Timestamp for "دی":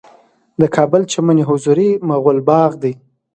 2.81-2.93